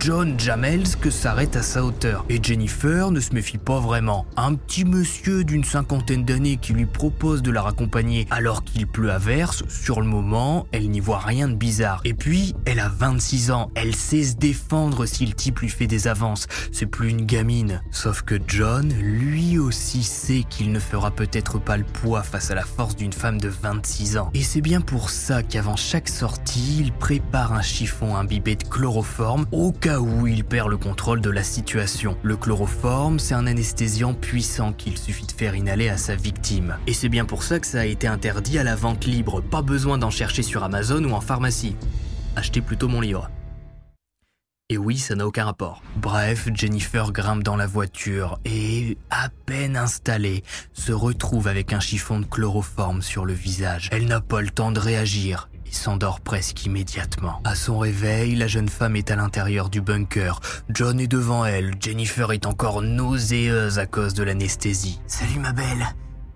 [0.00, 2.24] John Jamels, que s'arrête à sa hauteur.
[2.28, 4.26] Et Jennifer ne se méfie pas vraiment.
[4.36, 9.10] Un petit monsieur d'une cinquantaine d'années qui lui propose de la raccompagner alors qu'il pleut
[9.10, 12.00] à verse, sur le moment, elle n'y voit rien de bizarre.
[12.04, 15.86] Et puis, elle a 26 ans, elle sait se défendre si le type lui fait
[15.86, 16.46] des avances.
[16.72, 17.82] C'est plus une gamine.
[17.90, 22.54] Sauf que John, lui aussi sait qu'il ne fera peut-être pas le poids face à
[22.54, 24.30] la force d'une femme de 26 ans.
[24.34, 29.27] Et c'est bien pour ça qu'avant chaque sortie, il prépare un chiffon imbibé de chloroforme
[29.52, 32.16] au cas où il perd le contrôle de la situation.
[32.22, 36.76] Le chloroforme, c'est un anesthésiant puissant qu'il suffit de faire inhaler à sa victime.
[36.86, 39.62] Et c'est bien pour ça que ça a été interdit à la vente libre, pas
[39.62, 41.76] besoin d'en chercher sur Amazon ou en pharmacie.
[42.36, 43.30] Achetez plutôt mon livre.
[44.70, 45.82] Et oui, ça n'a aucun rapport.
[45.96, 50.42] Bref, Jennifer grimpe dans la voiture et, à peine installée,
[50.74, 53.88] se retrouve avec un chiffon de chloroforme sur le visage.
[53.92, 57.40] Elle n'a pas le temps de réagir il s'endort presque immédiatement.
[57.44, 60.40] À son réveil, la jeune femme est à l'intérieur du bunker.
[60.70, 61.74] John est devant elle.
[61.80, 65.00] Jennifer est encore nauséeuse à cause de l'anesthésie.
[65.06, 65.86] Salut ma belle.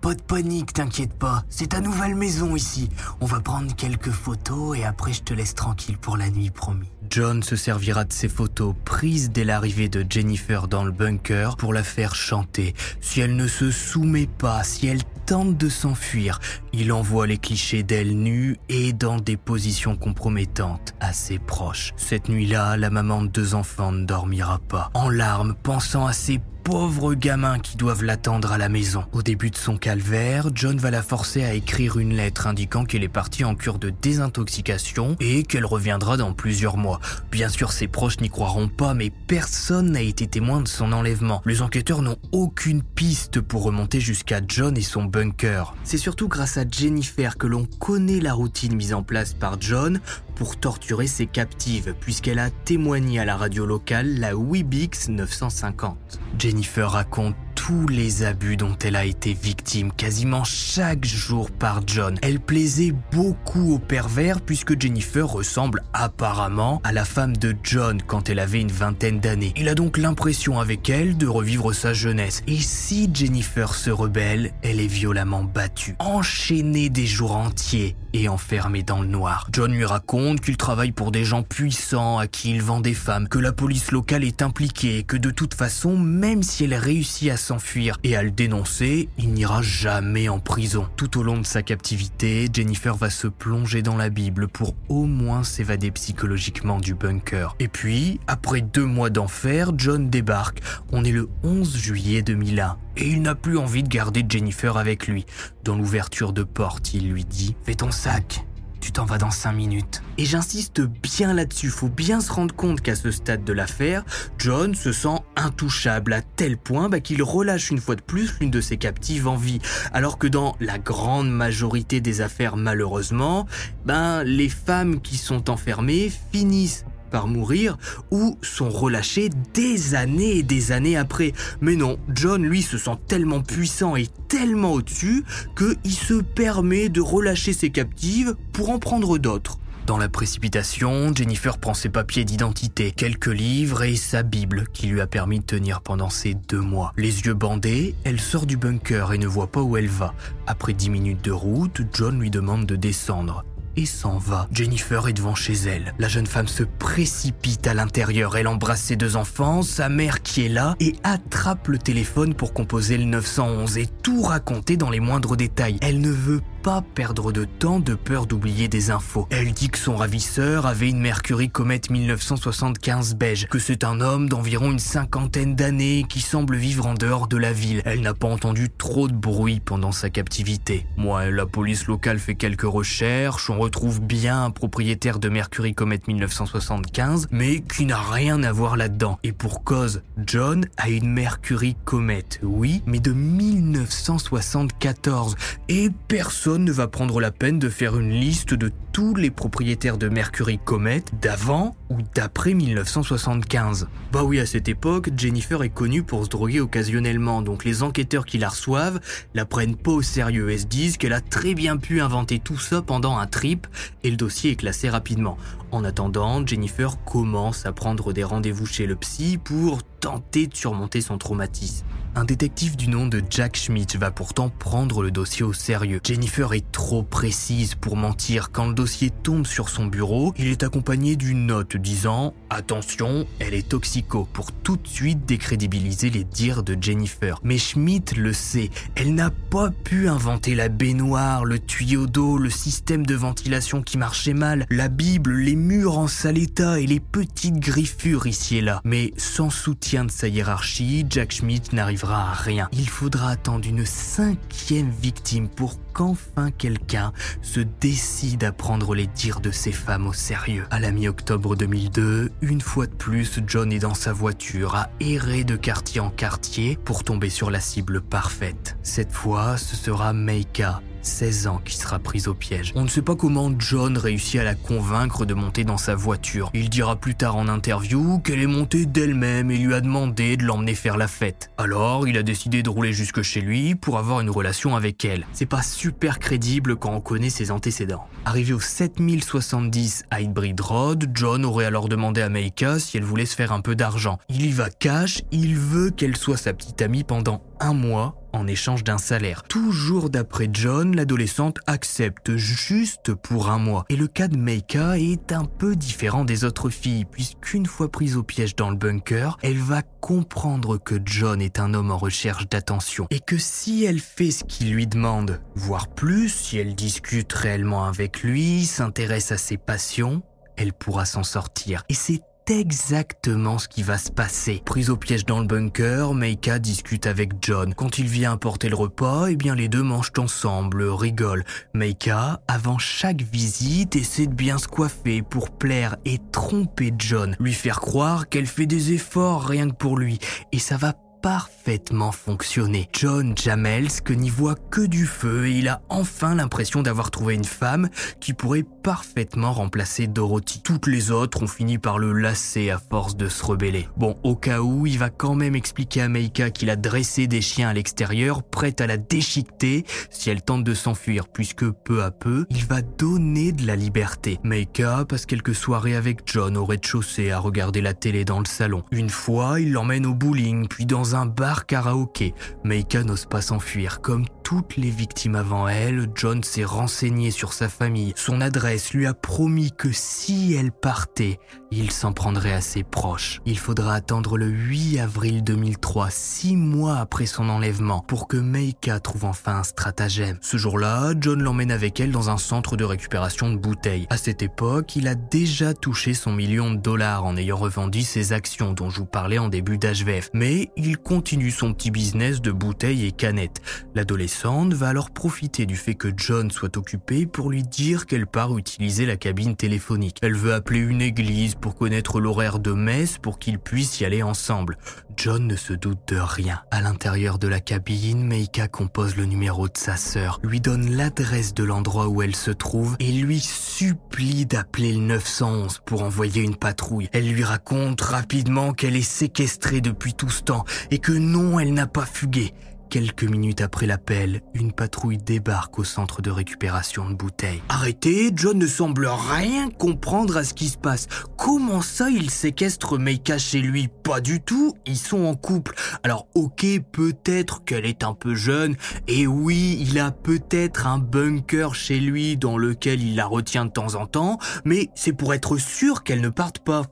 [0.03, 1.45] Pas de panique, t'inquiète pas.
[1.47, 2.89] C'est ta nouvelle maison ici.
[3.21, 6.89] On va prendre quelques photos et après je te laisse tranquille pour la nuit, promis.
[7.09, 11.71] John se servira de ces photos prises dès l'arrivée de Jennifer dans le bunker pour
[11.71, 12.73] la faire chanter.
[12.99, 16.41] Si elle ne se soumet pas, si elle tente de s'enfuir,
[16.73, 21.93] il envoie les clichés d'elle nue et dans des positions compromettantes à ses proches.
[21.95, 24.91] Cette nuit-là, la maman de deux enfants ne dormira pas.
[24.95, 29.03] En larmes, pensant à ses pauvres gamins qui doivent l'attendre à la maison.
[29.11, 33.03] Au début de son calvaire, John va la forcer à écrire une lettre indiquant qu'elle
[33.03, 37.01] est partie en cure de désintoxication et qu'elle reviendra dans plusieurs mois.
[37.31, 41.41] Bien sûr, ses proches n'y croiront pas, mais personne n'a été témoin de son enlèvement.
[41.45, 45.75] Les enquêteurs n'ont aucune piste pour remonter jusqu'à John et son bunker.
[45.83, 49.99] C'est surtout grâce à Jennifer que l'on connaît la routine mise en place par John
[50.35, 56.19] pour torturer ses captives, puisqu'elle a témoigné à la radio locale, la Webix 950.
[56.37, 62.17] Jennifer raconte tous les abus dont elle a été victime quasiment chaque jour par John.
[62.21, 68.29] Elle plaisait beaucoup aux pervers puisque Jennifer ressemble apparemment à la femme de John quand
[68.29, 69.53] elle avait une vingtaine d'années.
[69.55, 72.41] Il a donc l'impression avec elle de revivre sa jeunesse.
[72.47, 78.83] Et si Jennifer se rebelle, elle est violemment battue, enchaînée des jours entiers et enfermée
[78.83, 79.47] dans le noir.
[79.51, 83.27] John lui raconte qu'il travaille pour des gens puissants à qui il vend des femmes,
[83.27, 87.37] que la police locale est impliquée, que de toute façon, même si elle réussit à
[87.37, 90.87] s'enfuir et à le dénoncer, il n'ira jamais en prison.
[90.95, 95.05] Tout au long de sa captivité, Jennifer va se plonger dans la Bible pour au
[95.05, 97.55] moins s'évader psychologiquement du bunker.
[97.59, 100.61] Et puis, après deux mois d'enfer, John débarque.
[100.91, 105.07] On est le 11 juillet 2001 et il n'a plus envie de garder Jennifer avec
[105.07, 105.25] lui.
[105.63, 108.45] Dans l'ouverture de porte, il lui dit⁇ Fais ton sac,
[108.83, 110.03] tu t'en vas dans 5 minutes.
[110.17, 114.03] Et j'insiste bien là-dessus, faut bien se rendre compte qu'à ce stade de l'affaire,
[114.37, 118.51] John se sent intouchable à tel point bah, qu'il relâche une fois de plus l'une
[118.51, 119.59] de ses captives en vie.
[119.93, 123.47] Alors que dans la grande majorité des affaires, malheureusement,
[123.85, 127.77] ben, les femmes qui sont enfermées finissent par mourir
[128.09, 131.31] ou sont relâchés des années et des années après.
[131.61, 135.23] Mais non, John lui se sent tellement puissant et tellement au-dessus
[135.55, 139.59] qu'il se permet de relâcher ses captives pour en prendre d'autres.
[139.85, 144.99] Dans la précipitation, Jennifer prend ses papiers d'identité, quelques livres et sa Bible qui lui
[145.01, 146.93] a permis de tenir pendant ces deux mois.
[146.97, 150.15] Les yeux bandés, elle sort du bunker et ne voit pas où elle va.
[150.47, 153.43] Après dix minutes de route, John lui demande de descendre
[153.75, 154.47] et s'en va.
[154.51, 155.93] Jennifer est devant chez elle.
[155.99, 158.37] La jeune femme se précipite à l'intérieur.
[158.37, 162.53] Elle embrasse ses deux enfants, sa mère qui est là, et attrape le téléphone pour
[162.53, 165.77] composer le 911 et tout raconter dans les moindres détails.
[165.81, 169.27] Elle ne veut pas perdre de temps de peur d'oublier des infos.
[169.31, 174.29] Elle dit que son ravisseur avait une Mercury Comet 1975 beige, que c'est un homme
[174.29, 177.81] d'environ une cinquantaine d'années qui semble vivre en dehors de la ville.
[177.83, 180.87] Elle n'a pas entendu trop de bruit pendant sa captivité.
[180.95, 185.99] Moi, la police locale fait quelques recherches, on retrouve bien un propriétaire de Mercury Comet
[186.07, 189.19] 1975, mais qui n'a rien à voir là-dedans.
[189.23, 195.35] Et pour cause, John a une Mercury Comet, oui, mais de 1974.
[195.67, 199.97] Et personne ne va prendre la peine de faire une liste de tous les propriétaires
[199.97, 203.87] de Mercury Comet d'avant ou d'après 1975.
[204.11, 208.25] Bah oui, à cette époque, Jennifer est connue pour se droguer occasionnellement, donc les enquêteurs
[208.25, 208.99] qui la reçoivent
[209.33, 212.59] la prennent pas au sérieux et se disent qu'elle a très bien pu inventer tout
[212.59, 213.67] ça pendant un trip
[214.03, 215.37] et le dossier est classé rapidement.
[215.71, 221.01] En attendant, Jennifer commence à prendre des rendez-vous chez le psy pour tenter de surmonter
[221.01, 221.85] son traumatisme.
[222.15, 225.99] Un détective du nom de Jack Schmidt va pourtant prendre le dossier au sérieux.
[226.03, 228.51] Jennifer est trop précise pour mentir.
[228.51, 233.55] Quand le dossier tombe sur son bureau, il est accompagné d'une note disant⁇ Attention, elle
[233.55, 237.39] est toxico⁇ pour tout de suite décrédibiliser les dires de Jennifer.
[237.43, 242.51] Mais Schmidt le sait, elle n'a pas pu inventer la baignoire, le tuyau d'eau, le
[242.51, 246.99] système de ventilation qui marchait mal, la Bible, les murs en sale état et les
[246.99, 248.81] petites griffures ici et là.
[248.83, 252.67] Mais sans soutien de sa hiérarchie, Jack Schmidt n'arrive rien.
[252.71, 259.39] Il faudra attendre une cinquième victime pour qu'enfin quelqu'un se décide à prendre les dires
[259.39, 260.65] de ces femmes au sérieux.
[260.71, 265.43] À la mi-octobre 2002, une fois de plus, John est dans sa voiture à errer
[265.43, 268.77] de quartier en quartier pour tomber sur la cible parfaite.
[268.83, 272.71] Cette fois, ce sera Meika, 16 ans qui sera prise au piège.
[272.75, 276.49] On ne sait pas comment John réussit à la convaincre de monter dans sa voiture.
[276.53, 280.43] Il dira plus tard en interview qu'elle est montée d'elle-même et lui a demandé de
[280.43, 281.51] l'emmener faire la fête.
[281.57, 285.25] Alors, il a décidé de rouler jusque chez lui pour avoir une relation avec elle.
[285.33, 288.07] C'est pas super crédible quand on connaît ses antécédents.
[288.23, 293.35] Arrivé au 7070 Hybrid Road, John aurait alors demandé à Meika si elle voulait se
[293.35, 294.17] faire un peu d'argent.
[294.29, 298.47] Il y va cash, il veut qu'elle soit sa petite amie pendant un mois en
[298.47, 299.43] échange d'un salaire.
[299.43, 303.85] Toujours d'après John, l'adolescente accepte juste pour un mois.
[303.89, 308.17] Et le cas de Meika est un peu différent des autres filles, puisqu'une fois prise
[308.17, 312.49] au piège dans le bunker, elle va comprendre que John est un homme en recherche
[312.49, 313.07] d'attention.
[313.11, 317.85] Et que si elle fait ce qu'il lui demande, voire plus, si elle discute réellement
[317.85, 320.23] avec lui, s'intéresse à ses passions,
[320.57, 321.83] elle pourra s'en sortir.
[321.89, 324.61] Et c'est exactement ce qui va se passer.
[324.65, 327.73] Prise au piège dans le bunker, Meika discute avec John.
[327.73, 331.43] Quand il vient apporter le repas, eh bien les deux mangent ensemble, rigolent.
[331.73, 337.53] Meika, avant chaque visite, essaie de bien se coiffer pour plaire et tromper John, lui
[337.53, 340.19] faire croire qu'elle fait des efforts rien que pour lui.
[340.51, 342.89] Et ça va parfaitement fonctionné.
[342.91, 347.33] John Jamels que n'y voit que du feu et il a enfin l'impression d'avoir trouvé
[347.33, 350.61] une femme qui pourrait parfaitement remplacer Dorothy.
[350.61, 353.87] Toutes les autres ont fini par le lasser à force de se rebeller.
[353.97, 357.41] Bon, au cas où, il va quand même expliquer à Meika qu'il a dressé des
[357.41, 362.11] chiens à l'extérieur, prêts à la déchiqueter si elle tente de s'enfuir, puisque peu à
[362.11, 364.39] peu, il va donner de la liberté.
[364.43, 368.83] Meika passe quelques soirées avec John au rez-de-chaussée à regarder la télé dans le salon.
[368.91, 372.33] Une fois, il l'emmène au bowling, puis dans un bar karaoké.
[372.65, 374.01] Meika n'ose pas s'enfuir.
[374.01, 378.13] Comme toutes les victimes avant elle, John s'est renseigné sur sa famille.
[378.15, 381.39] Son adresse lui a promis que si elle partait,
[381.77, 383.41] il s'en prendrait à ses proches.
[383.45, 388.99] Il faudra attendre le 8 avril 2003, six mois après son enlèvement, pour que Meika
[388.99, 390.37] trouve enfin un stratagème.
[390.41, 394.07] Ce jour-là, John l'emmène avec elle dans un centre de récupération de bouteilles.
[394.09, 398.33] À cette époque, il a déjà touché son million de dollars en ayant revendu ses
[398.33, 400.29] actions dont je vous parlais en début d'HVF.
[400.33, 403.61] Mais il continue son petit business de bouteilles et canettes.
[403.95, 408.57] L'adolescente va alors profiter du fait que John soit occupé pour lui dire qu'elle part
[408.57, 410.17] utiliser la cabine téléphonique.
[410.21, 414.21] Elle veut appeler une église pour connaître l'horaire de messe pour qu'ils puissent y aller
[414.21, 414.77] ensemble.
[415.15, 416.61] John ne se doute de rien.
[416.71, 421.53] À l'intérieur de la cabine, Meika compose le numéro de sa sœur, lui donne l'adresse
[421.53, 426.57] de l'endroit où elle se trouve et lui supplie d'appeler le 911 pour envoyer une
[426.57, 427.07] patrouille.
[427.13, 431.73] Elle lui raconte rapidement qu'elle est séquestrée depuis tout ce temps et que non, elle
[431.73, 432.53] n'a pas fugué
[432.93, 437.63] quelques minutes après l'appel, une patrouille débarque au centre de récupération de bouteilles.
[437.67, 441.07] Arrêtez, John ne semble rien comprendre à ce qui se passe.
[441.35, 443.89] Comment ça il séquestre Meika chez lui?
[444.03, 445.73] Pas du tout, ils sont en couple.
[446.03, 448.75] Alors ok, peut-être qu'elle est un peu jeune,
[449.07, 453.71] et oui, il a peut-être un bunker chez lui dans lequel il la retient de
[453.71, 456.83] temps en temps, mais c'est pour être sûr qu'elle ne parte pas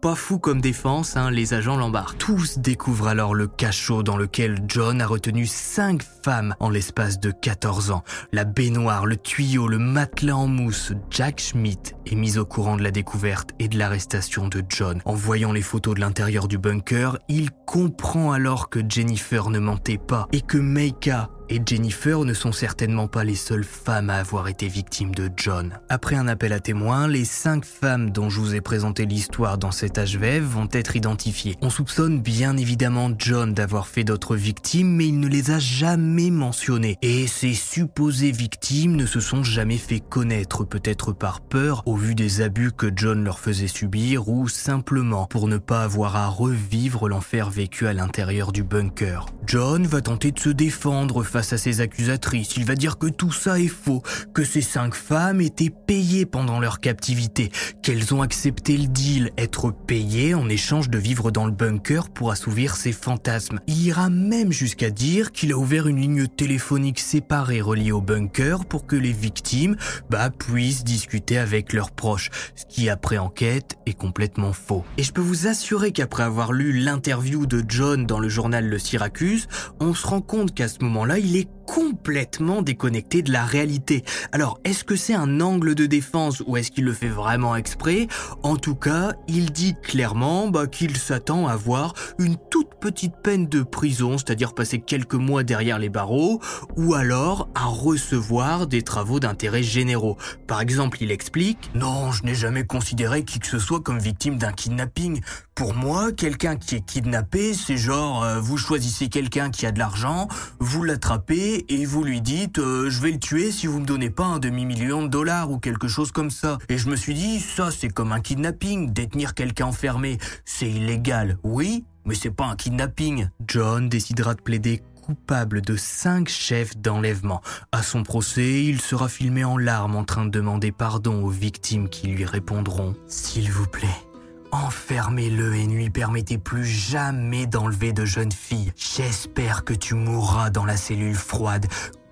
[0.00, 2.18] pas fou comme défense, hein, les agents l'embarquent.
[2.18, 7.30] Tous découvrent alors le cachot dans lequel John a retenu cinq femmes en l'espace de
[7.30, 8.02] 14 ans.
[8.32, 10.92] La baignoire, le tuyau, le matelas en mousse.
[11.10, 15.02] Jack Schmidt est mis au courant de la découverte et de l'arrestation de John.
[15.04, 19.98] En voyant les photos de l'intérieur du bunker, il comprend alors que Jennifer ne mentait
[19.98, 24.48] pas et que Meika et Jennifer ne sont certainement pas les seules femmes à avoir
[24.48, 25.78] été victimes de John.
[25.88, 29.72] Après un appel à témoins, les cinq femmes dont je vous ai présenté l'histoire dans
[29.72, 31.56] cet HVF vont être identifiées.
[31.60, 36.30] On soupçonne bien évidemment John d'avoir fait d'autres victimes, mais il ne les a jamais
[36.30, 36.96] mentionnées.
[37.02, 42.14] Et ces supposées victimes ne se sont jamais fait connaître, peut-être par peur au vu
[42.14, 47.08] des abus que John leur faisait subir ou simplement pour ne pas avoir à revivre
[47.08, 49.26] l'enfer vécu à l'intérieur du bunker.
[49.46, 52.56] John va tenter de se défendre à ses accusatrices.
[52.56, 54.02] Il va dire que tout ça est faux,
[54.34, 57.50] que ces cinq femmes étaient payées pendant leur captivité,
[57.82, 62.30] qu'elles ont accepté le deal, être payées en échange de vivre dans le bunker pour
[62.30, 63.60] assouvir ses fantasmes.
[63.66, 68.64] Il ira même jusqu'à dire qu'il a ouvert une ligne téléphonique séparée reliée au bunker
[68.64, 69.76] pour que les victimes
[70.08, 74.84] bah, puissent discuter avec leurs proches, ce qui après enquête est complètement faux.
[74.98, 78.78] Et je peux vous assurer qu'après avoir lu l'interview de John dans le journal Le
[78.78, 79.48] Syracuse,
[79.80, 84.02] on se rend compte qu'à ce moment-là, est complètement déconnecté de la réalité.
[84.32, 88.08] Alors, est-ce que c'est un angle de défense ou est-ce qu'il le fait vraiment exprès?
[88.42, 93.46] En tout cas, il dit clairement bah, qu'il s'attend à avoir une toute petite peine
[93.46, 96.40] de prison, c'est-à-dire passer quelques mois derrière les barreaux,
[96.76, 100.16] ou alors à recevoir des travaux d'intérêt généraux.
[100.48, 104.38] Par exemple, il explique Non, je n'ai jamais considéré qui que ce soit comme victime
[104.38, 105.20] d'un kidnapping.
[105.54, 109.78] Pour moi, quelqu'un qui est kidnappé, c'est genre, euh, vous choisissez quelqu'un qui a de
[109.78, 110.26] l'argent,
[110.58, 114.10] vous l'attrapez et vous lui dites euh, je vais le tuer si vous me donnez
[114.10, 116.58] pas un demi-million de dollars ou quelque chose comme ça.
[116.68, 121.38] Et je me suis dit ça c'est comme un kidnapping, détenir quelqu'un enfermé, c'est illégal,
[121.42, 123.28] oui, mais c'est pas un kidnapping.
[123.46, 127.40] John décidera de plaider coupable de cinq chefs d'enlèvement.
[127.72, 131.88] À son procès, il sera filmé en larmes en train de demander pardon aux victimes
[131.88, 133.86] qui lui répondront⁇ S'il vous plaît⁇
[134.52, 138.72] Enfermez-le et ne lui permettez plus jamais d'enlever de jeunes filles.
[138.76, 141.66] J'espère que tu mourras dans la cellule froide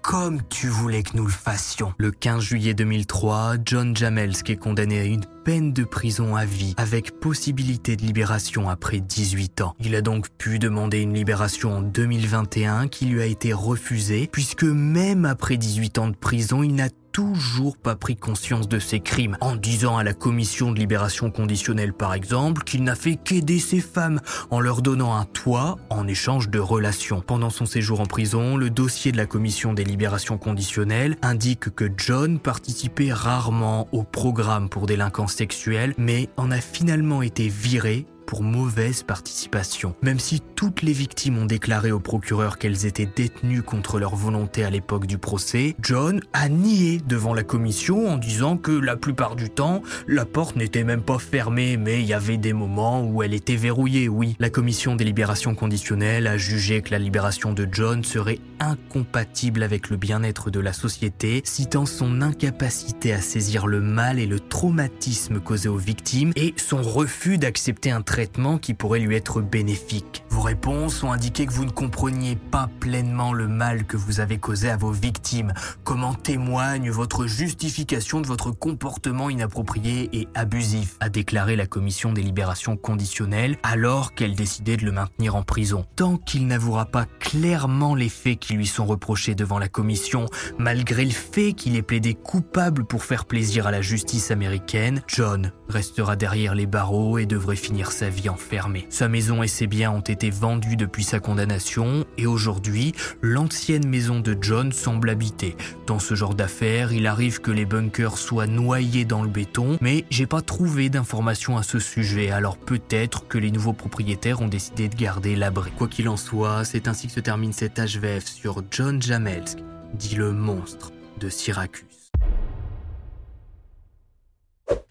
[0.09, 1.93] comme tu voulais que nous le fassions.
[1.99, 6.73] Le 15 juillet 2003, John Jamelsk est condamné à une peine de prison à vie
[6.79, 9.75] avec possibilité de libération après 18 ans.
[9.81, 14.65] Il a donc pu demander une libération en 2021 qui lui a été refusée puisque
[14.65, 16.89] même après 18 ans de prison, il n'a
[17.19, 21.93] toujours pas pris conscience de ses crimes, en disant à la commission de libération conditionnelle
[21.93, 24.21] par exemple qu'il n'a fait qu'aider ses femmes
[24.53, 27.21] en leur donnant un toit en échange de relations.
[27.21, 31.91] Pendant son séjour en prison, le dossier de la commission des libérations conditionnelles indique que
[31.97, 38.43] John participait rarement au programme pour délinquants sexuels, mais en a finalement été viré pour
[38.43, 39.95] mauvaise participation.
[40.03, 44.65] Même si toutes les victimes ont déclaré au procureur qu'elles étaient détenues contre leur volonté
[44.65, 49.35] à l'époque du procès, John a nié devant la commission en disant que la plupart
[49.35, 53.23] du temps, la porte n'était même pas fermée, mais il y avait des moments où
[53.23, 54.37] elle était verrouillée, oui.
[54.39, 59.89] La commission des libérations conditionnelles a jugé que la libération de John serait incompatible avec
[59.89, 65.41] le bien-être de la société, citant son incapacité à saisir le mal et le traumatisme
[65.41, 68.18] causé aux victimes et son refus d'accepter un traitement
[68.61, 70.25] qui pourrait lui être bénéfique.
[70.31, 74.39] Vos réponses ont indiqué que vous ne compreniez pas pleinement le mal que vous avez
[74.39, 75.53] causé à vos victimes,
[75.85, 82.23] comment témoigne votre justification de votre comportement inapproprié et abusif, a déclaré la commission des
[82.23, 85.85] libérations conditionnelles alors qu'elle décidait de le maintenir en prison.
[85.97, 90.27] Tant qu'il n'avouera pas clairement les faits qui lui sont reprochés devant la commission,
[90.59, 95.53] malgré le fait qu'il ait plaidé coupable pour faire plaisir à la justice américaine, John
[95.69, 98.87] restera derrière les barreaux et devrait finir sa vie enfermée.
[98.91, 104.21] Sa maison et ses biens ont été vendus depuis sa condamnation et aujourd'hui, l'ancienne maison
[104.21, 105.57] de John semble habitée.
[105.87, 110.05] Dans ce genre d'affaires, il arrive que les bunkers soient noyés dans le béton, mais
[110.11, 114.89] j'ai pas trouvé d'informations à ce sujet, alors peut-être que les nouveaux propriétaires ont décidé
[114.89, 115.71] de garder l'abri.
[115.77, 119.59] Quoi qu'il en soit, c'est ainsi que se termine cet HVF sur John Jamelsk,
[119.95, 121.88] dit le monstre de Syracuse.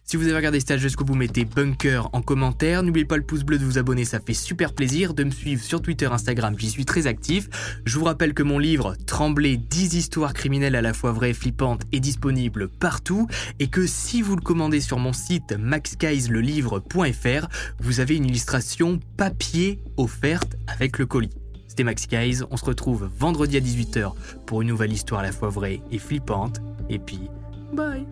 [0.09, 2.81] Si vous avez regardé stage jusqu'au bout, mettez bunker en commentaire.
[2.81, 5.13] N'oubliez pas le pouce bleu de vous abonner, ça fait super plaisir.
[5.13, 7.49] De me suivre sur Twitter, Instagram, j'y suis très actif.
[7.83, 11.33] Je vous rappelle que mon livre Trembler 10 histoires criminelles à la fois vraies et
[11.33, 13.27] flippantes est disponible partout
[13.59, 17.47] et que si vous le commandez sur mon site maxguislelivre.fr,
[17.79, 21.35] vous avez une illustration papier offerte avec le colis.
[21.67, 22.07] C'était Max
[22.49, 24.13] on se retrouve vendredi à 18h
[24.45, 26.61] pour une nouvelle histoire à la fois vraie et flippante.
[26.89, 27.29] Et puis,
[27.73, 28.05] bye